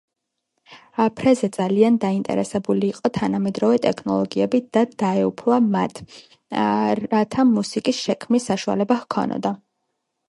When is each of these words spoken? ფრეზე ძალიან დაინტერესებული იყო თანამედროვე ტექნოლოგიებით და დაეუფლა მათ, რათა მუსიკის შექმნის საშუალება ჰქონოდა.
ფრეზე 1.17 1.49
ძალიან 1.57 1.99
დაინტერესებული 2.05 2.89
იყო 2.93 3.11
თანამედროვე 3.17 3.77
ტექნოლოგიებით 3.83 4.71
და 4.79 4.83
დაეუფლა 5.03 5.61
მათ, 5.77 6.03
რათა 7.05 7.49
მუსიკის 7.53 8.05
შექმნის 8.09 8.49
საშუალება 8.55 8.99
ჰქონოდა. 9.05 9.55